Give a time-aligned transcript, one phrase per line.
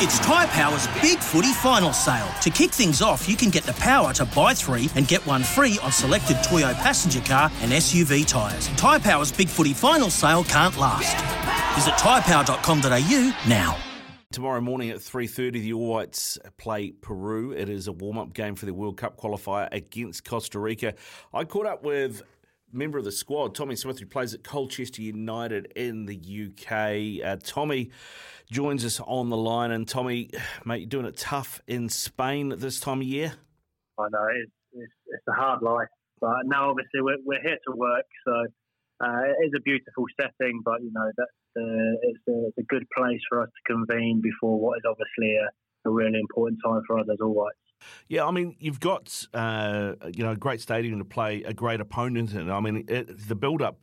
[0.00, 2.28] It's Tyre Power's Big Footy Final Sale.
[2.42, 5.42] To kick things off, you can get the power to buy three and get one
[5.42, 8.68] free on selected Toyo passenger car and SUV tyres.
[8.76, 11.16] Tyre Power's Big Footy Final Sale can't last.
[11.74, 13.76] Visit tyrepower.com.au now.
[14.30, 17.50] Tomorrow morning at 3.30, the All Whites play Peru.
[17.50, 20.94] It is a warm-up game for the World Cup qualifier against Costa Rica.
[21.34, 22.22] I caught up with
[22.72, 27.26] member of the squad, Tommy Smith, who plays at Colchester United in the UK.
[27.26, 27.90] Uh, Tommy
[28.50, 29.70] joins us on the line.
[29.70, 30.30] And Tommy,
[30.64, 33.34] mate, you're doing it tough in Spain at this time of year.
[33.98, 35.88] I know it's it's, it's a hard life,
[36.20, 38.32] but now obviously we're we're here to work, so
[39.04, 40.60] uh, it is a beautiful setting.
[40.64, 44.20] But you know that's uh, it's, a, it's a good place for us to convene
[44.22, 47.56] before what is obviously a, a really important time for us as all whites.
[48.08, 51.80] Yeah, I mean, you've got uh, you know a great stadium to play a great
[51.80, 52.50] opponent in.
[52.50, 53.78] I mean, it, the build-up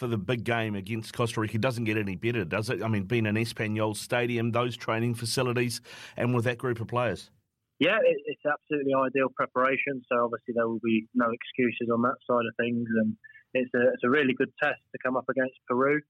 [0.00, 2.82] for the big game against Costa Rica doesn't get any better, does it?
[2.82, 5.82] I mean, being an Espanyol stadium, those training facilities,
[6.16, 7.30] and with that group of players.
[7.78, 10.00] Yeah, it, it's absolutely ideal preparation.
[10.10, 13.14] So obviously there will be no excuses on that side of things, and
[13.52, 16.00] it's a it's a really good test to come up against Peru.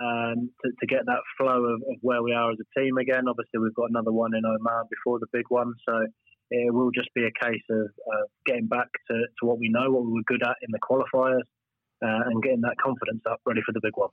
[0.00, 3.28] Um, to, to, get that flow of, of, where we are as a team again.
[3.28, 6.06] Obviously, we've got another one in Oman before the big one, so
[6.50, 9.90] it will just be a case of uh, getting back to, to what we know,
[9.90, 11.44] what we were good at in the qualifiers,
[12.02, 14.10] uh, and getting that confidence up ready for the big one.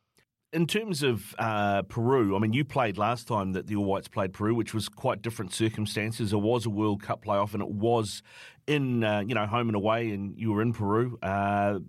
[0.53, 4.07] In terms of uh, Peru, I mean, you played last time that the All Whites
[4.07, 6.31] played Peru, which was quite different circumstances.
[6.31, 8.23] It was a World Cup playoff, and it was
[8.65, 11.17] in uh, you know home and away, and you were in Peru.
[11.21, 11.79] Uh,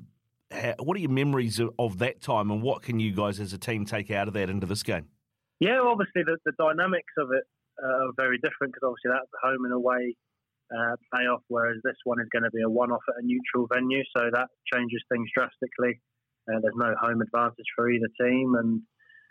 [0.78, 3.58] what are your memories of, of, that time, and what can you guys as a
[3.58, 5.06] team take out of that into this game?
[5.60, 7.44] Yeah, obviously the, the dynamics of it
[7.82, 10.16] uh, are very different because obviously that's home and away
[10.74, 14.02] uh, playoff, whereas this one is going to be a one-off at a neutral venue,
[14.16, 16.00] so that changes things drastically.
[16.48, 18.82] Uh, there's no home advantage for either team, and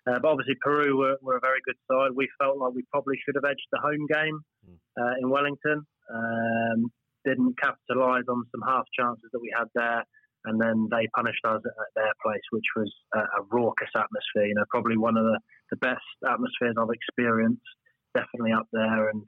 [0.08, 2.12] uh, but obviously Peru were, were, a very good side.
[2.16, 4.78] We felt like we probably should have edged the home game hmm.
[5.02, 5.86] uh, in Wellington.
[6.08, 6.92] Um,
[7.26, 10.04] didn't capitalise on some half chances that we had there,
[10.46, 14.48] and then they punished us at their place, which was a, a raucous atmosphere.
[14.48, 15.40] You know, probably one of the,
[15.72, 17.68] the best atmospheres I've experienced.
[18.16, 19.22] Definitely up there, and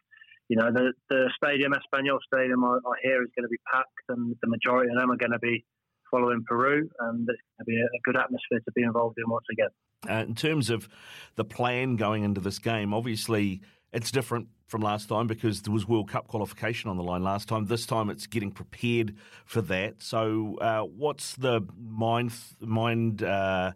[0.50, 3.88] you know, the, the stadium, Espanyol Stadium, I, I hear is going to be packed,
[4.10, 5.64] and the majority of them are going to be
[6.10, 9.30] following Peru, and it's going to be a, a good atmosphere to be involved in
[9.30, 9.70] once again.
[10.10, 10.90] Uh, in terms of
[11.36, 13.62] the plan going into this game, obviously
[13.94, 17.48] it's different from last time because there was World Cup qualification on the line last
[17.48, 17.66] time.
[17.66, 19.16] This time it's getting prepared
[19.46, 20.02] for that.
[20.02, 23.74] So, uh, what's the mind mind uh,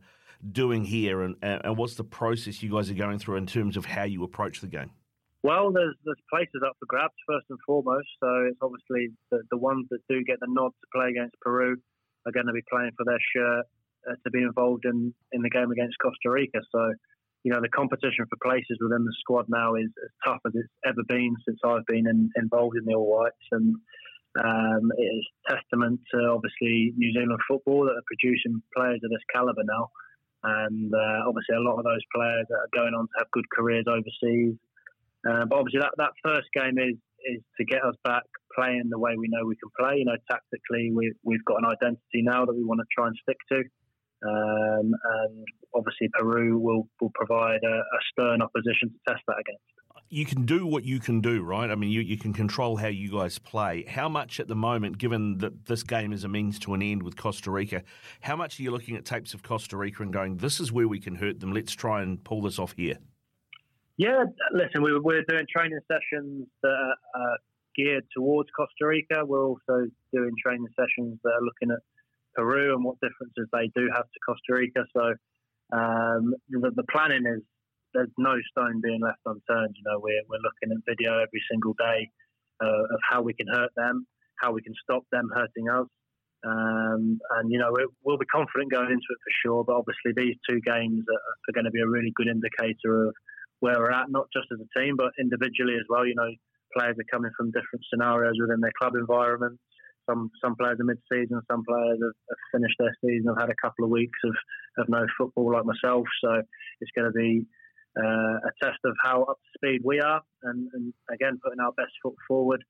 [0.51, 3.85] doing here, and, and what's the process you guys are going through in terms of
[3.85, 4.91] how you approach the game?
[5.43, 8.07] Well, there's there's places up for grabs first and foremost.
[8.23, 11.75] So it's obviously the, the ones that do get the nod to play against Peru
[12.25, 13.65] are going to be playing for their shirt
[14.07, 16.63] uh, to be involved in in the game against Costa Rica.
[16.71, 16.93] So
[17.43, 20.71] you know the competition for places within the squad now is as tough as it's
[20.87, 23.75] ever been since I've been in, involved in the All Whites, and
[24.39, 29.27] um, it is testament to obviously New Zealand football that are producing players of this
[29.35, 29.91] calibre now.
[30.43, 33.47] And uh, obviously, a lot of those players that are going on to have good
[33.51, 34.55] careers overseas
[35.28, 38.23] uh, but obviously, that, that first game is is to get us back
[38.56, 39.97] playing the way we know we can play.
[39.97, 43.16] You know, tactically, we, we've got an identity now that we want to try and
[43.22, 43.63] stick to.
[44.25, 45.45] Um, and
[45.75, 49.63] obviously, Peru will, will provide a, a, stern opposition to test that against.
[50.09, 51.69] You can do what you can do, right?
[51.69, 53.83] I mean, you, you can control how you guys play.
[53.88, 57.03] How much at the moment, given that this game is a means to an end
[57.03, 57.83] with Costa Rica,
[58.22, 60.88] how much are you looking at tapes of Costa Rica and going, this is where
[60.88, 63.00] we can hurt them, let's try and pull this off here?
[63.97, 67.38] Yeah, listen, we, we're doing training sessions that are
[67.75, 69.25] geared towards Costa Rica.
[69.25, 71.81] We're also doing training sessions that are looking at
[72.35, 74.85] Peru and what differences they do have to Costa Rica.
[74.97, 75.06] So
[75.77, 77.41] um, the, the, planning is
[77.94, 79.75] there's no stone being left unturned.
[79.77, 82.09] You know, we're, we're looking at video every single day
[82.63, 84.07] uh, of how we can hurt them,
[84.41, 85.88] how we can stop them hurting us.
[86.45, 87.71] Um, and, you know,
[88.03, 89.63] we'll be confident going into it for sure.
[89.63, 93.13] But obviously, these two games are, are going to be a really good indicator of
[93.63, 96.06] where we're at, not just as a team, but individually as well.
[96.06, 96.27] You know,
[96.75, 99.56] players are coming from different scenarios within their club environment.
[100.04, 103.62] Some some players are mid-season, some players have, have finished their season, have had a
[103.63, 104.36] couple of weeks of,
[104.83, 106.04] of no football like myself.
[106.19, 106.44] So
[106.81, 107.48] it's going to be
[107.95, 111.71] uh, a test of how up to speed we are, and, and again putting our
[111.80, 112.62] best foot forward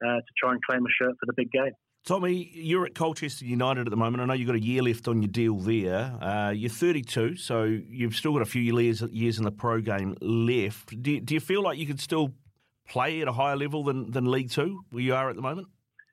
[0.00, 1.76] uh, to try and claim a shirt for the big game.
[2.04, 4.22] Tommy, you're at Colchester United at the moment.
[4.22, 6.16] I know you've got a year left on your deal there.
[6.22, 10.16] Uh, you're 32, so you've still got a few years years in the pro game
[10.20, 11.02] left.
[11.02, 12.32] Do, do you feel like you could still
[12.88, 15.68] play at a higher level than, than League Two, where you are at the moment?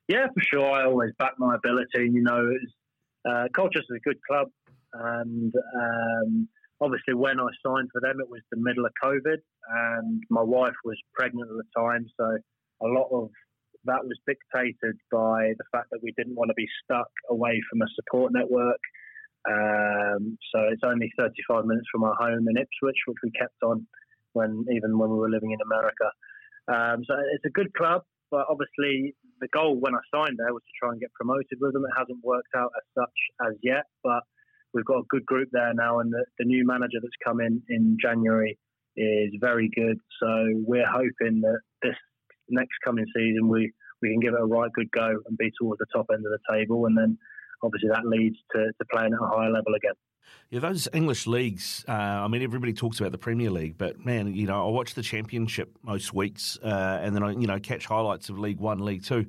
[0.08, 0.70] Yeah, for sure.
[0.70, 2.10] I always back my ability.
[2.12, 2.50] You know,
[3.28, 4.48] uh, Colchester's a good club,
[4.92, 6.48] and um,
[6.80, 10.74] obviously when I signed for them, it was the middle of COVID, and my wife
[10.84, 12.38] was pregnant at the time, so
[12.82, 13.30] a lot of
[13.86, 17.82] that was dictated by the fact that we didn't want to be stuck away from
[17.82, 18.80] a support network.
[19.48, 23.86] Um, so it's only 35 minutes from our home in Ipswich, which we kept on
[24.32, 26.10] when even when we were living in America.
[26.68, 30.62] Um, so it's a good club, but obviously the goal when I signed there was
[30.66, 31.84] to try and get promoted with them.
[31.84, 33.18] It hasn't worked out as such
[33.48, 34.22] as yet, but
[34.74, 37.62] we've got a good group there now, and the, the new manager that's come in
[37.68, 38.58] in January
[38.96, 39.98] is very good.
[40.20, 40.28] So
[40.66, 41.60] we're hoping that
[42.48, 43.72] next coming season we
[44.02, 46.32] we can give it a right good go and be towards the top end of
[46.32, 47.18] the table, and then
[47.62, 49.94] obviously that leads to, to playing at a higher level again.
[50.50, 51.84] Yeah, those English leagues.
[51.88, 54.94] Uh, I mean, everybody talks about the Premier League, but man, you know, I watch
[54.94, 58.84] the Championship most weeks, uh, and then I, you know, catch highlights of League One,
[58.84, 59.26] League Two.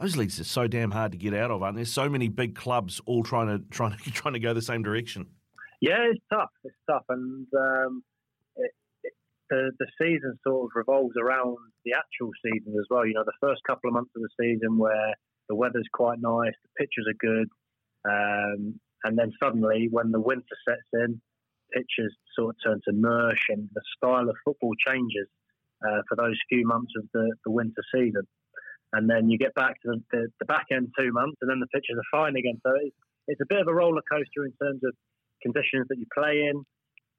[0.00, 1.84] Those leagues are so damn hard to get out of, aren't there?
[1.84, 5.26] So many big clubs all trying to trying to trying to go the same direction.
[5.80, 6.50] Yeah, it's tough.
[6.64, 8.02] It's tough, and um,
[9.78, 13.06] the season sort of revolves around the actual season as well.
[13.06, 15.14] You know, the first couple of months of the season where
[15.48, 17.48] the weather's quite nice, the pitches are good,
[18.04, 21.20] um, and then suddenly when the winter sets in,
[21.72, 25.28] pitches sort of turn to mush, and the style of football changes
[25.86, 28.22] uh, for those few months of the, the winter season.
[28.92, 31.60] And then you get back to the, the, the, back end two months, and then
[31.60, 32.60] the pitches are fine again.
[32.62, 32.96] So it's,
[33.28, 34.94] it's a bit of a roller coaster in terms of
[35.42, 36.64] conditions that you play in,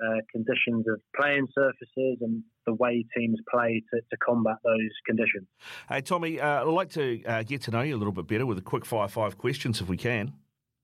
[0.04, 5.48] uh, conditions of playing surfaces and the way teams play to, to combat those conditions.
[5.90, 8.46] Hey, Tommy, uh, I'd like to uh, get to know you a little bit better
[8.46, 10.34] with a quick fire five questions if we can.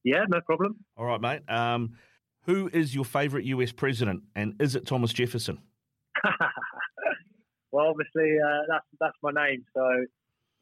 [0.03, 0.77] Yeah, no problem.
[0.97, 1.41] All right, mate.
[1.49, 1.95] Um,
[2.45, 5.59] who is your favourite US president, and is it Thomas Jefferson?
[7.71, 9.81] well, obviously, uh, that's, that's my name, so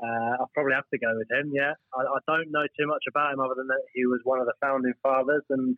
[0.04, 1.52] uh, I'll probably have to go with him.
[1.54, 4.40] Yeah, I, I, don't know too much about him other than that he was one
[4.40, 5.78] of the founding fathers, and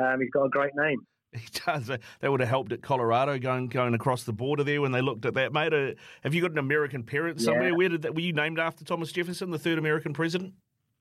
[0.00, 1.00] um, he's got a great name.
[1.38, 1.88] He does.
[1.88, 5.26] That would have helped at Colorado going going across the border there when they looked
[5.26, 5.72] at that, mate.
[5.72, 5.92] Uh,
[6.22, 7.70] have you got an American parent somewhere?
[7.70, 7.76] Yeah.
[7.76, 8.14] Where did that?
[8.14, 10.54] Were you named after Thomas Jefferson, the third American president?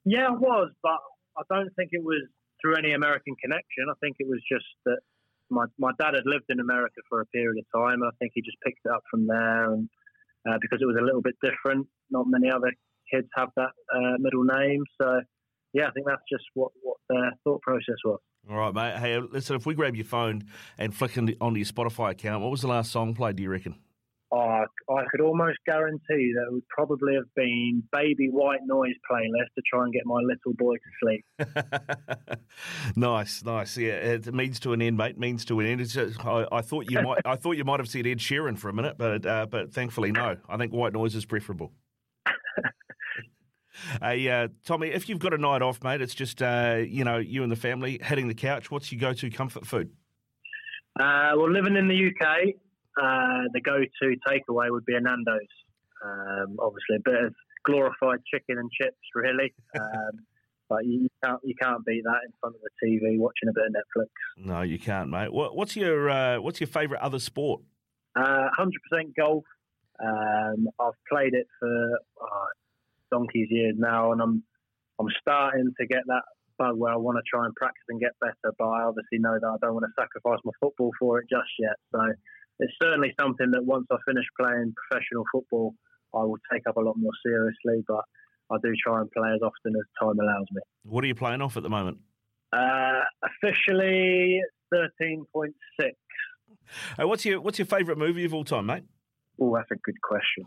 [0.05, 0.97] Yeah, I was, but
[1.37, 2.23] I don't think it was
[2.61, 3.85] through any American connection.
[3.89, 4.99] I think it was just that
[5.49, 8.01] my my dad had lived in America for a period of time.
[8.03, 9.89] I think he just picked it up from there, and
[10.49, 12.71] uh, because it was a little bit different, not many other
[13.13, 14.83] kids have that uh, middle name.
[15.01, 15.21] So,
[15.73, 18.19] yeah, I think that's just what what their thought process was.
[18.49, 18.99] All right, mate.
[18.99, 20.43] Hey, listen, if we grab your phone
[20.77, 23.75] and flick onto your Spotify account, what was the last song played, do you reckon?
[24.35, 29.53] Oh, I could almost guarantee that it would probably have been Baby White Noise playlist
[29.55, 32.39] to try and get my little boy to sleep.
[32.95, 33.77] nice, nice.
[33.77, 35.19] Yeah, it means to an end, mate.
[35.19, 35.87] Means to an end.
[35.87, 37.21] Just, I, I, thought you might.
[37.25, 40.11] I thought you might have said Ed Sheeran for a minute, but uh, but thankfully
[40.11, 40.37] no.
[40.49, 41.71] I think White Noise is preferable.
[44.01, 47.17] Hey, uh, Tommy, if you've got a night off, mate, it's just uh, you know
[47.17, 48.71] you and the family hitting the couch.
[48.71, 49.91] What's your go-to comfort food?
[50.99, 52.53] Uh, well, living in the UK,
[53.01, 55.41] uh, the go-to takeaway would be a Nando's.
[56.05, 57.33] Um, obviously, a bit of
[57.65, 59.53] glorified chicken and chips, really.
[59.75, 60.19] Um,
[60.69, 63.65] but you can't you can't beat that in front of the TV watching a bit
[63.65, 64.07] of Netflix.
[64.37, 65.31] No, you can't, mate.
[65.31, 67.61] What, what's your uh, what's your favourite other sport?
[68.15, 69.43] Uh, hundred percent golf.
[70.03, 72.45] Um, I've played it for oh,
[73.13, 74.35] donkey's years now, and I'm
[74.99, 76.25] I'm starting to get that
[76.57, 78.49] bug where I want to try and practice and get better.
[78.57, 81.51] But I obviously know that I don't want to sacrifice my football for it just
[81.59, 81.77] yet.
[81.91, 81.99] So
[82.61, 85.75] it's certainly something that once I finish playing professional football,
[86.13, 87.83] I will take up a lot more seriously.
[87.87, 88.03] But
[88.51, 90.61] I do try and play as often as time allows me.
[90.83, 91.97] What are you playing off at the moment?
[92.51, 94.41] Uh, officially,
[94.71, 95.95] thirteen point six.
[96.97, 98.83] What's your What's your favourite movie of all time, mate?
[99.41, 100.45] Oh, that's a good question.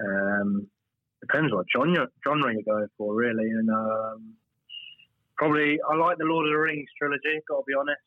[0.00, 0.68] Um,
[1.20, 3.48] depends what genre genre you're going for, really.
[3.50, 4.34] And um,
[5.36, 7.40] probably I like the Lord of the Rings trilogy.
[7.48, 8.00] Got to be honest.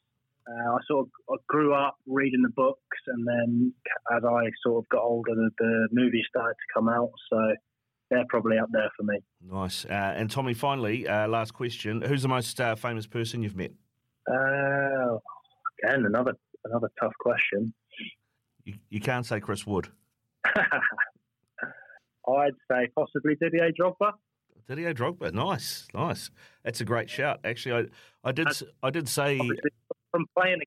[0.46, 3.74] Uh, I sort of I grew up reading the books, and then
[4.16, 7.12] as I sort of got older, the, the movies started to come out.
[7.32, 7.38] So
[8.10, 9.20] they're probably up there for me.
[9.42, 9.86] Nice.
[9.86, 13.72] Uh, and Tommy, finally, uh, last question: Who's the most uh, famous person you've met?
[14.30, 15.18] Uh,
[15.84, 16.34] again, another
[16.66, 17.74] another tough question.
[18.66, 19.90] You, you can't say Chris Wood.
[22.28, 24.14] I'd say possibly Didier Drogba.
[24.68, 26.32] Didier Drogba, nice, nice.
[26.64, 27.40] That's a great shout.
[27.44, 27.90] Actually,
[28.24, 28.48] I, I did,
[28.82, 29.38] I did say
[30.12, 30.62] from playing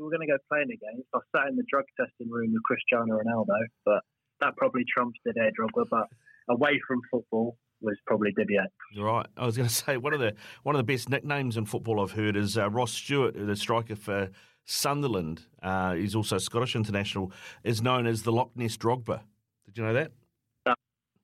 [0.00, 2.62] we were going to go playing against, I sat in the drug testing room with
[2.62, 4.00] Cristiano Ronaldo, but
[4.40, 5.84] that probably trumps the Didier Drogba.
[5.90, 6.08] But
[6.48, 8.66] away from football was probably Didier.
[8.98, 9.26] Right.
[9.36, 12.00] I was going to say one of the one of the best nicknames in football
[12.00, 14.30] I've heard is uh, Ross Stewart, the striker for
[14.64, 15.42] Sunderland.
[15.62, 17.32] Uh, he's also Scottish international.
[17.62, 19.20] Is known as the Loch Ness Drogba.
[19.66, 20.12] Did you know that?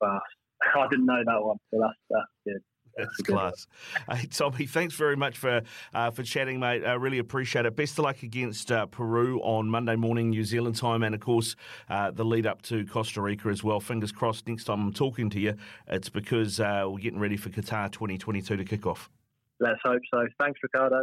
[0.01, 0.25] Fast.
[0.77, 2.63] I didn't know that one, so that's that's good.
[2.97, 3.67] That's class.
[4.11, 5.63] Hey, Tommy, thanks very much for
[5.93, 6.85] uh, for chatting, mate.
[6.85, 7.77] I really appreciate it.
[7.77, 11.57] Best of luck against uh, Peru on Monday morning, New Zealand time, and of course
[11.91, 13.81] uh, the lead up to Costa Rica as well.
[13.81, 14.49] Fingers crossed.
[14.49, 15.55] Next time I'm talking to you,
[15.89, 19.11] it's because uh, we're getting ready for Qatar 2022 to kick off.
[19.61, 20.27] Let's hope so.
[20.39, 21.03] Thanks, Ricardo.